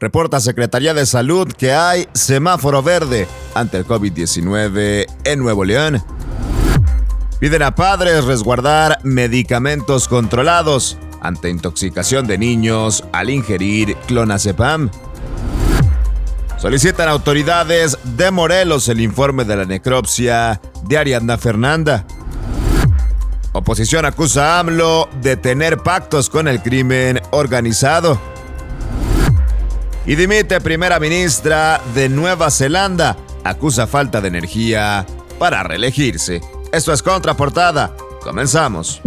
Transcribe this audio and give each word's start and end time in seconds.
Reporta 0.00 0.40
Secretaría 0.40 0.94
de 0.94 1.04
Salud 1.04 1.52
que 1.52 1.74
hay 1.74 2.08
semáforo 2.14 2.82
verde 2.82 3.28
ante 3.54 3.76
el 3.76 3.86
COVID-19 3.86 5.04
en 5.24 5.38
Nuevo 5.38 5.62
León. 5.62 6.02
Piden 7.38 7.62
a 7.62 7.74
padres 7.74 8.24
resguardar 8.24 8.98
medicamentos 9.04 10.08
controlados 10.08 10.96
ante 11.20 11.50
intoxicación 11.50 12.26
de 12.26 12.38
niños 12.38 13.04
al 13.12 13.28
ingerir 13.28 13.94
clonazepam. 14.06 14.90
Solicitan 16.56 17.10
autoridades 17.10 17.98
de 18.02 18.30
Morelos 18.30 18.88
el 18.88 19.02
informe 19.02 19.44
de 19.44 19.56
la 19.56 19.66
necropsia 19.66 20.62
de 20.82 20.96
Ariadna 20.96 21.36
Fernanda. 21.36 22.06
Oposición 23.52 24.06
acusa 24.06 24.56
a 24.56 24.60
AMLO 24.60 25.10
de 25.20 25.36
tener 25.36 25.76
pactos 25.76 26.30
con 26.30 26.48
el 26.48 26.62
crimen 26.62 27.20
organizado. 27.32 28.29
Y 30.06 30.14
dimite 30.14 30.60
primera 30.60 30.98
ministra 30.98 31.80
de 31.94 32.08
Nueva 32.08 32.50
Zelanda. 32.50 33.16
Acusa 33.44 33.86
falta 33.86 34.20
de 34.20 34.28
energía 34.28 35.06
para 35.38 35.62
reelegirse. 35.62 36.40
Esto 36.72 36.92
es 36.92 37.02
Contraportada. 37.02 37.94
Comenzamos. 38.22 39.00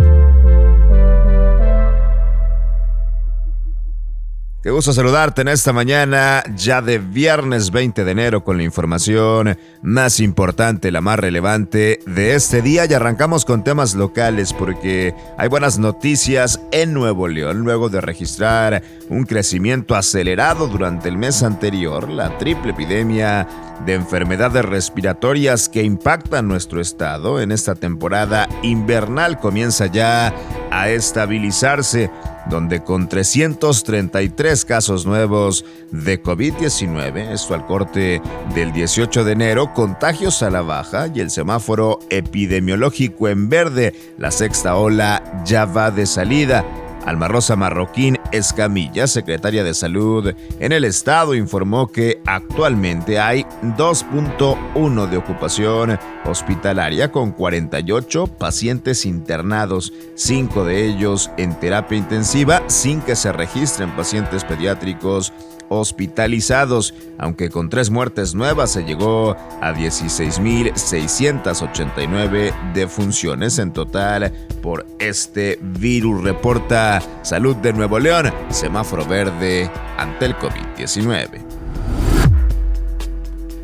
Qué 4.63 4.71
gusto 4.71 4.93
saludarte 4.93 5.41
en 5.41 5.49
esta 5.49 5.73
mañana, 5.73 6.41
ya 6.55 6.81
de 6.81 6.97
viernes 6.97 7.69
20 7.69 8.05
de 8.05 8.11
enero, 8.11 8.45
con 8.45 8.55
la 8.55 8.63
información 8.63 9.57
más 9.81 10.21
importante, 10.21 10.89
la 10.89 11.01
más 11.01 11.19
relevante 11.19 11.99
de 12.07 12.33
este 12.33 12.61
día. 12.61 12.85
Y 12.85 12.93
arrancamos 12.93 13.43
con 13.43 13.65
temas 13.65 13.93
locales 13.93 14.53
porque 14.53 15.13
hay 15.37 15.49
buenas 15.49 15.79
noticias 15.79 16.61
en 16.71 16.93
Nuevo 16.93 17.27
León. 17.27 17.65
Luego 17.65 17.89
de 17.89 17.99
registrar 17.99 18.81
un 19.09 19.25
crecimiento 19.25 19.95
acelerado 19.95 20.69
durante 20.69 21.09
el 21.09 21.17
mes 21.17 21.43
anterior, 21.43 22.07
la 22.09 22.37
triple 22.37 22.71
epidemia 22.71 23.45
de 23.85 23.95
enfermedades 23.95 24.63
respiratorias 24.63 25.67
que 25.67 25.83
impactan 25.83 26.47
nuestro 26.47 26.79
estado 26.79 27.41
en 27.41 27.51
esta 27.51 27.75
temporada 27.75 28.47
invernal 28.61 29.39
comienza 29.39 29.87
ya 29.87 30.33
a 30.71 30.89
estabilizarse 30.89 32.09
donde 32.49 32.83
con 32.83 33.07
333 33.07 34.65
casos 34.65 35.05
nuevos 35.05 35.65
de 35.91 36.21
COVID-19, 36.21 37.31
esto 37.31 37.53
al 37.53 37.65
corte 37.65 38.21
del 38.53 38.71
18 38.73 39.23
de 39.23 39.31
enero, 39.31 39.73
contagios 39.73 40.43
a 40.43 40.49
la 40.49 40.61
baja 40.61 41.07
y 41.13 41.19
el 41.19 41.29
semáforo 41.29 41.99
epidemiológico 42.09 43.27
en 43.29 43.49
verde, 43.49 43.93
la 44.17 44.31
sexta 44.31 44.75
ola 44.75 45.43
ya 45.45 45.65
va 45.65 45.91
de 45.91 46.05
salida. 46.05 46.65
Alma 47.05 47.27
Rosa 47.27 47.55
Marroquín 47.57 48.17
Escamilla, 48.31 49.07
secretaria 49.07 49.63
de 49.63 49.73
Salud 49.73 50.33
en 50.59 50.71
el 50.71 50.85
estado, 50.85 51.35
informó 51.35 51.87
que 51.87 52.21
actualmente 52.25 53.19
hay 53.19 53.43
2.1 53.77 55.09
de 55.09 55.17
ocupación 55.17 55.99
hospitalaria 56.25 57.11
con 57.11 57.31
48 57.31 58.27
pacientes 58.27 59.05
internados, 59.05 59.93
5 60.15 60.65
de 60.65 60.85
ellos 60.85 61.31
en 61.37 61.57
terapia 61.59 61.97
intensiva 61.97 62.63
sin 62.67 63.01
que 63.01 63.15
se 63.15 63.31
registren 63.31 63.95
pacientes 63.95 64.43
pediátricos 64.43 65.33
hospitalizados, 65.69 66.93
aunque 67.17 67.49
con 67.49 67.69
tres 67.69 67.89
muertes 67.89 68.35
nuevas 68.35 68.71
se 68.71 68.83
llegó 68.83 69.37
a 69.61 69.73
16.689 69.73 72.73
defunciones 72.73 73.57
en 73.59 73.71
total 73.73 74.31
por 74.61 74.85
este 74.99 75.59
virus, 75.61 76.23
reporta 76.23 77.01
Salud 77.23 77.55
de 77.57 77.73
Nuevo 77.73 77.99
León, 77.99 78.31
semáforo 78.49 79.05
verde 79.05 79.69
ante 79.97 80.25
el 80.25 80.37
COVID-19. 80.37 81.52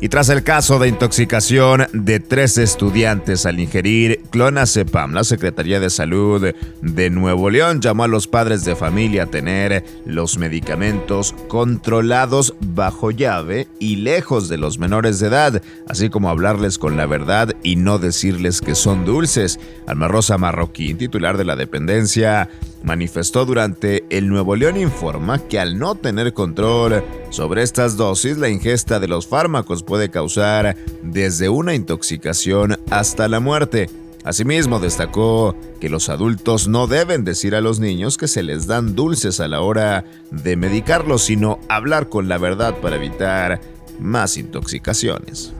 Y 0.02 0.08
tras 0.08 0.30
el 0.30 0.42
caso 0.42 0.78
de 0.78 0.88
intoxicación 0.88 1.86
de 1.92 2.20
tres 2.20 2.56
estudiantes 2.56 3.44
al 3.44 3.60
ingerir 3.60 4.22
clonazepam, 4.30 5.12
la 5.12 5.24
Secretaría 5.24 5.78
de 5.78 5.90
Salud 5.90 6.54
de 6.80 7.10
Nuevo 7.10 7.50
León 7.50 7.82
llamó 7.82 8.04
a 8.04 8.08
los 8.08 8.26
padres 8.26 8.64
de 8.64 8.76
familia 8.76 9.24
a 9.24 9.26
tener 9.26 9.84
los 10.06 10.38
medicamentos 10.38 11.34
controlados 11.48 12.54
bajo 12.60 13.10
llave 13.10 13.68
y 13.78 13.96
lejos 13.96 14.48
de 14.48 14.56
los 14.56 14.78
menores 14.78 15.20
de 15.20 15.26
edad, 15.26 15.62
así 15.86 16.08
como 16.08 16.30
hablarles 16.30 16.78
con 16.78 16.96
la 16.96 17.04
verdad 17.04 17.54
y 17.62 17.76
no 17.76 17.98
decirles 17.98 18.62
que 18.62 18.74
son 18.74 19.04
dulces. 19.04 19.60
Alma 19.86 20.08
Rosa 20.08 20.38
Marroquín, 20.38 20.96
titular 20.96 21.36
de 21.36 21.44
la 21.44 21.56
dependencia, 21.56 22.48
manifestó 22.82 23.44
durante 23.44 24.04
el 24.10 24.28
Nuevo 24.28 24.56
León 24.56 24.76
Informa 24.76 25.38
que 25.38 25.58
al 25.58 25.78
no 25.78 25.94
tener 25.94 26.32
control 26.32 27.04
sobre 27.30 27.62
estas 27.62 27.96
dosis, 27.96 28.38
la 28.38 28.48
ingesta 28.48 29.00
de 29.00 29.08
los 29.08 29.26
fármacos 29.26 29.82
puede 29.82 30.10
causar 30.10 30.76
desde 31.02 31.48
una 31.48 31.74
intoxicación 31.74 32.78
hasta 32.90 33.28
la 33.28 33.40
muerte. 33.40 33.88
Asimismo, 34.22 34.80
destacó 34.80 35.56
que 35.80 35.88
los 35.88 36.10
adultos 36.10 36.68
no 36.68 36.86
deben 36.86 37.24
decir 37.24 37.54
a 37.54 37.62
los 37.62 37.80
niños 37.80 38.18
que 38.18 38.28
se 38.28 38.42
les 38.42 38.66
dan 38.66 38.94
dulces 38.94 39.40
a 39.40 39.48
la 39.48 39.62
hora 39.62 40.04
de 40.30 40.56
medicarlos, 40.56 41.22
sino 41.22 41.58
hablar 41.68 42.08
con 42.10 42.28
la 42.28 42.36
verdad 42.36 42.74
para 42.80 42.96
evitar 42.96 43.60
más 43.98 44.36
intoxicaciones. 44.36 45.54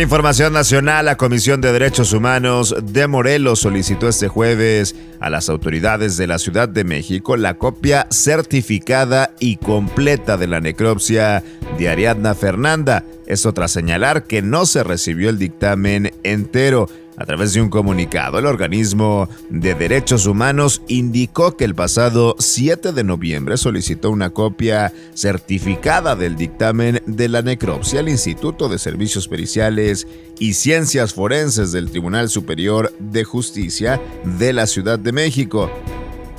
Información 0.00 0.54
nacional, 0.54 1.04
la 1.04 1.18
Comisión 1.18 1.60
de 1.60 1.72
Derechos 1.72 2.14
Humanos 2.14 2.74
de 2.82 3.06
Morelos 3.06 3.60
solicitó 3.60 4.08
este 4.08 4.28
jueves 4.28 4.96
a 5.20 5.28
las 5.28 5.50
autoridades 5.50 6.16
de 6.16 6.26
la 6.26 6.38
Ciudad 6.38 6.70
de 6.70 6.84
México 6.84 7.36
la 7.36 7.58
copia 7.58 8.06
certificada 8.10 9.34
y 9.40 9.56
completa 9.56 10.38
de 10.38 10.46
la 10.46 10.60
necropsia 10.60 11.44
de 11.78 11.88
Ariadna 11.90 12.34
Fernanda. 12.34 13.04
Esto 13.26 13.52
tras 13.52 13.72
señalar 13.72 14.24
que 14.24 14.40
no 14.40 14.64
se 14.64 14.82
recibió 14.82 15.28
el 15.28 15.38
dictamen 15.38 16.12
entero. 16.22 16.88
A 17.20 17.26
través 17.26 17.52
de 17.52 17.60
un 17.60 17.68
comunicado, 17.68 18.38
el 18.38 18.46
organismo 18.46 19.28
de 19.50 19.74
derechos 19.74 20.24
humanos 20.24 20.80
indicó 20.88 21.54
que 21.54 21.66
el 21.66 21.74
pasado 21.74 22.34
7 22.38 22.92
de 22.92 23.04
noviembre 23.04 23.58
solicitó 23.58 24.10
una 24.10 24.30
copia 24.30 24.94
certificada 25.12 26.16
del 26.16 26.36
dictamen 26.36 27.02
de 27.04 27.28
la 27.28 27.42
necropsia 27.42 28.00
al 28.00 28.08
Instituto 28.08 28.70
de 28.70 28.78
Servicios 28.78 29.28
Periciales 29.28 30.06
y 30.38 30.54
Ciencias 30.54 31.12
Forenses 31.12 31.72
del 31.72 31.90
Tribunal 31.90 32.30
Superior 32.30 32.90
de 32.98 33.24
Justicia 33.24 34.00
de 34.24 34.54
la 34.54 34.66
Ciudad 34.66 34.98
de 34.98 35.12
México. 35.12 35.70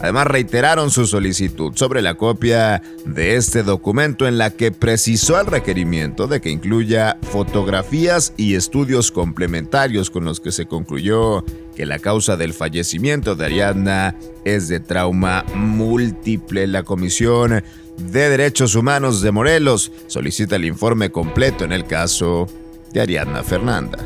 Además, 0.01 0.25
reiteraron 0.25 0.89
su 0.89 1.05
solicitud 1.05 1.73
sobre 1.75 2.01
la 2.01 2.15
copia 2.15 2.81
de 3.05 3.35
este 3.35 3.61
documento 3.61 4.27
en 4.27 4.39
la 4.39 4.49
que 4.49 4.71
precisó 4.71 5.39
el 5.39 5.45
requerimiento 5.45 6.25
de 6.25 6.41
que 6.41 6.49
incluya 6.49 7.17
fotografías 7.21 8.33
y 8.35 8.55
estudios 8.55 9.11
complementarios 9.11 10.09
con 10.09 10.25
los 10.25 10.39
que 10.39 10.51
se 10.51 10.65
concluyó 10.65 11.45
que 11.75 11.85
la 11.85 11.99
causa 11.99 12.35
del 12.35 12.53
fallecimiento 12.53 13.35
de 13.35 13.45
Ariadna 13.45 14.15
es 14.43 14.67
de 14.67 14.79
trauma 14.79 15.45
múltiple. 15.53 16.65
La 16.65 16.81
Comisión 16.81 17.63
de 17.97 18.29
Derechos 18.29 18.73
Humanos 18.73 19.21
de 19.21 19.31
Morelos 19.31 19.91
solicita 20.07 20.55
el 20.55 20.65
informe 20.65 21.11
completo 21.11 21.63
en 21.63 21.73
el 21.73 21.85
caso 21.85 22.47
de 22.91 23.01
Ariadna 23.01 23.43
Fernanda. 23.43 23.99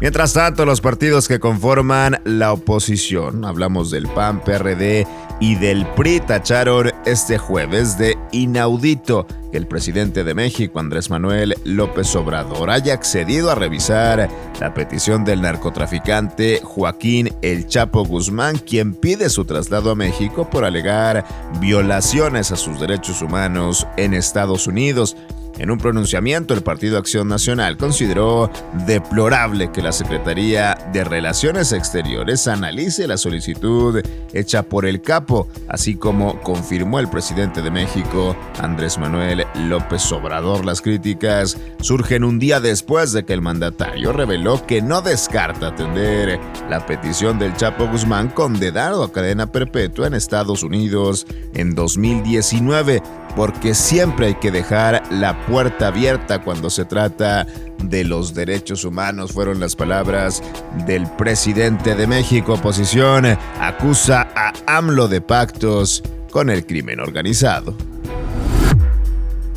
Mientras 0.00 0.32
tanto, 0.32 0.64
los 0.64 0.80
partidos 0.80 1.26
que 1.26 1.40
conforman 1.40 2.20
la 2.24 2.52
oposición, 2.52 3.44
hablamos 3.44 3.90
del 3.90 4.06
PAN, 4.06 4.44
PRD 4.44 5.04
y 5.40 5.56
del 5.56 5.88
PRI, 5.88 6.20
tacharon 6.20 6.92
este 7.04 7.36
jueves 7.36 7.98
de 7.98 8.16
inaudito 8.30 9.26
que 9.50 9.58
el 9.58 9.66
presidente 9.66 10.22
de 10.22 10.34
México, 10.34 10.78
Andrés 10.78 11.10
Manuel 11.10 11.56
López 11.64 12.14
Obrador, 12.14 12.70
haya 12.70 12.94
accedido 12.94 13.50
a 13.50 13.56
revisar 13.56 14.28
la 14.60 14.72
petición 14.72 15.24
del 15.24 15.42
narcotraficante 15.42 16.60
Joaquín 16.62 17.30
El 17.42 17.66
Chapo 17.66 18.04
Guzmán, 18.04 18.58
quien 18.58 18.94
pide 18.94 19.28
su 19.30 19.46
traslado 19.46 19.90
a 19.90 19.96
México 19.96 20.48
por 20.48 20.64
alegar 20.64 21.24
violaciones 21.60 22.52
a 22.52 22.56
sus 22.56 22.78
derechos 22.78 23.20
humanos 23.20 23.84
en 23.96 24.14
Estados 24.14 24.68
Unidos. 24.68 25.16
En 25.58 25.72
un 25.72 25.78
pronunciamiento, 25.78 26.54
el 26.54 26.62
Partido 26.62 26.98
Acción 26.98 27.26
Nacional 27.26 27.76
consideró 27.76 28.48
deplorable 28.86 29.72
que 29.72 29.82
la 29.82 29.90
Secretaría 29.90 30.78
de 30.92 31.02
Relaciones 31.02 31.72
Exteriores 31.72 32.46
analice 32.46 33.08
la 33.08 33.16
solicitud 33.16 34.00
hecha 34.32 34.62
por 34.62 34.86
el 34.86 35.02
capo, 35.02 35.48
así 35.66 35.96
como 35.96 36.40
confirmó 36.42 37.00
el 37.00 37.08
presidente 37.08 37.60
de 37.60 37.72
México, 37.72 38.36
Andrés 38.60 38.98
Manuel 38.98 39.46
López 39.56 40.12
Obrador. 40.12 40.64
Las 40.64 40.80
críticas 40.80 41.58
surgen 41.80 42.22
un 42.22 42.38
día 42.38 42.60
después 42.60 43.12
de 43.12 43.24
que 43.24 43.32
el 43.32 43.42
mandatario 43.42 44.12
reveló 44.12 44.64
que 44.64 44.80
no 44.80 45.02
descarta 45.02 45.68
atender 45.68 46.38
la 46.70 46.86
petición 46.86 47.38
del 47.40 47.56
Chapo 47.56 47.88
Guzmán 47.88 48.28
condenado 48.28 49.02
a 49.02 49.12
cadena 49.12 49.50
perpetua 49.50 50.06
en 50.06 50.14
Estados 50.14 50.62
Unidos 50.62 51.26
en 51.54 51.74
2019 51.74 53.02
porque 53.38 53.72
siempre 53.72 54.26
hay 54.26 54.34
que 54.34 54.50
dejar 54.50 55.00
la 55.12 55.46
puerta 55.46 55.86
abierta 55.86 56.42
cuando 56.42 56.70
se 56.70 56.84
trata 56.84 57.46
de 57.80 58.02
los 58.02 58.34
derechos 58.34 58.84
humanos, 58.84 59.30
fueron 59.30 59.60
las 59.60 59.76
palabras 59.76 60.42
del 60.88 61.08
presidente 61.12 61.94
de 61.94 62.08
México. 62.08 62.54
Oposición 62.54 63.26
acusa 63.60 64.26
a 64.34 64.52
AMLO 64.66 65.06
de 65.06 65.20
pactos 65.20 66.02
con 66.32 66.50
el 66.50 66.66
crimen 66.66 66.98
organizado. 66.98 67.76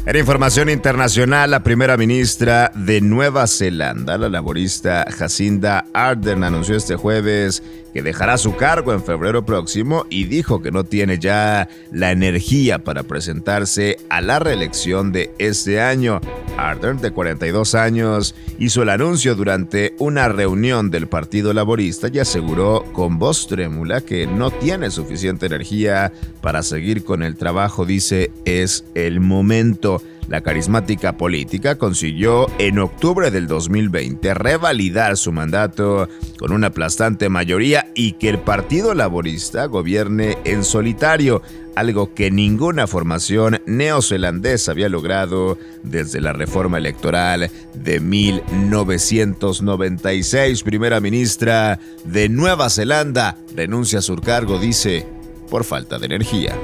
En 0.05 0.15
información 0.15 0.69
internacional, 0.69 1.49
la 1.49 1.63
primera 1.63 1.97
ministra 1.97 2.71
de 2.75 3.01
Nueva 3.01 3.47
Zelanda, 3.47 4.15
la 4.19 4.29
laborista 4.29 5.07
Jacinda 5.09 5.85
Ardern, 5.93 6.43
anunció 6.43 6.75
este 6.75 6.95
jueves 6.95 7.63
que 7.93 8.01
dejará 8.01 8.37
su 8.37 8.55
cargo 8.55 8.93
en 8.93 9.03
febrero 9.03 9.45
próximo 9.45 10.05
y 10.09 10.25
dijo 10.25 10.61
que 10.61 10.71
no 10.71 10.83
tiene 10.83 11.19
ya 11.19 11.67
la 11.91 12.11
energía 12.11 12.83
para 12.83 13.03
presentarse 13.03 13.97
a 14.09 14.21
la 14.21 14.39
reelección 14.39 15.11
de 15.11 15.33
este 15.37 15.81
año. 15.81 16.21
Ardern, 16.57 17.01
de 17.01 17.11
42 17.11 17.75
años, 17.75 18.35
hizo 18.59 18.83
el 18.83 18.89
anuncio 18.89 19.35
durante 19.35 19.95
una 19.99 20.27
reunión 20.27 20.91
del 20.91 21.07
Partido 21.07 21.53
Laborista 21.53 22.09
y 22.11 22.19
aseguró 22.19 22.83
con 22.93 23.19
voz 23.19 23.47
trémula 23.47 24.01
que 24.01 24.27
no 24.27 24.51
tiene 24.51 24.91
suficiente 24.91 25.45
energía 25.45 26.11
para 26.41 26.63
seguir 26.63 27.03
con 27.03 27.23
el 27.23 27.35
trabajo. 27.35 27.85
Dice, 27.85 28.31
es 28.45 28.85
el 28.95 29.19
momento. 29.19 30.01
La 30.31 30.39
carismática 30.39 31.17
política 31.17 31.77
consiguió 31.77 32.47
en 32.57 32.79
octubre 32.79 33.31
del 33.31 33.47
2020 33.47 34.33
revalidar 34.33 35.17
su 35.17 35.33
mandato 35.33 36.07
con 36.39 36.53
una 36.53 36.67
aplastante 36.67 37.27
mayoría 37.27 37.91
y 37.95 38.13
que 38.13 38.29
el 38.29 38.39
Partido 38.39 38.93
Laborista 38.93 39.65
gobierne 39.65 40.37
en 40.45 40.63
solitario, 40.63 41.41
algo 41.75 42.13
que 42.13 42.31
ninguna 42.31 42.87
formación 42.87 43.61
neozelandesa 43.65 44.71
había 44.71 44.87
logrado 44.87 45.57
desde 45.83 46.21
la 46.21 46.31
reforma 46.31 46.77
electoral 46.77 47.51
de 47.73 47.99
1996. 47.99 50.63
Primera 50.63 51.01
ministra 51.01 51.77
de 52.05 52.29
Nueva 52.29 52.69
Zelanda 52.69 53.35
renuncia 53.53 53.99
a 53.99 54.01
su 54.01 54.15
cargo, 54.15 54.59
dice, 54.59 55.05
por 55.49 55.65
falta 55.65 55.99
de 55.99 56.05
energía. 56.05 56.55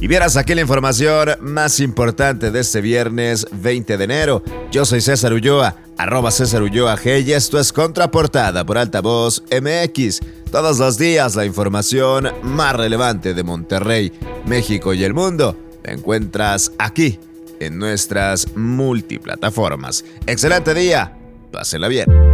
Y 0.00 0.06
vieras 0.06 0.38
aquí 0.38 0.54
la 0.54 0.62
información 0.62 1.28
más 1.40 1.78
importante 1.78 2.50
de 2.50 2.60
este 2.60 2.80
viernes 2.80 3.46
20 3.52 3.98
de 3.98 4.04
enero. 4.04 4.42
Yo 4.72 4.86
soy 4.86 5.02
César 5.02 5.34
Ulloa, 5.34 5.76
arroba 5.98 6.30
César 6.30 6.62
Ulloa 6.62 6.96
G 6.96 7.22
y 7.22 7.34
esto 7.34 7.60
es 7.60 7.70
Contraportada 7.70 8.64
por 8.64 8.78
Altavoz 8.78 9.42
MX. 9.50 10.20
Todos 10.50 10.78
los 10.78 10.96
días 10.96 11.36
la 11.36 11.44
información 11.44 12.30
más 12.42 12.74
relevante 12.74 13.34
de 13.34 13.42
Monterrey, 13.42 14.10
México 14.46 14.94
y 14.94 15.04
el 15.04 15.12
mundo 15.12 15.54
la 15.84 15.92
encuentras 15.92 16.72
aquí 16.78 17.18
en 17.60 17.78
nuestras 17.78 18.56
multiplataformas. 18.56 20.02
Excelente 20.26 20.72
día, 20.72 21.14
pásela 21.52 21.88
bien. 21.88 22.29